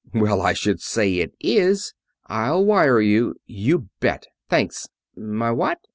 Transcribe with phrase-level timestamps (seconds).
[0.15, 1.93] Well, I should say it is!
[2.25, 3.35] I'll wire you.
[3.45, 4.25] You bet.
[4.49, 4.87] Thanks.
[5.15, 5.77] My what?